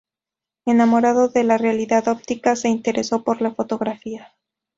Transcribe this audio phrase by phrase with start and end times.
[0.65, 4.33] Enamorado de la realidad óptica, se interesó por la fotografía.